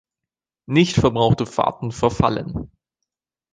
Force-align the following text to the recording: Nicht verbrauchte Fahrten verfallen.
Nicht 0.65 0.95
verbrauchte 0.95 1.45
Fahrten 1.45 1.91
verfallen. 1.91 2.71